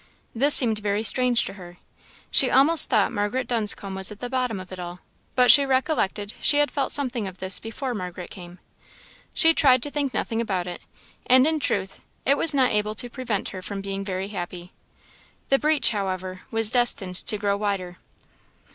[0.33, 1.77] This seemed very strange to her;
[2.31, 5.01] she almost thought Margaret Dunscombe was at the bottom of it all,
[5.35, 8.57] but she recollected she had felt something of this before Margaret came.
[9.35, 10.81] She tried to think nothing about it;
[11.27, 14.73] and in truth it was not able to prevent her from being very happy.
[15.49, 17.99] The breach, however, was destined to grow wider.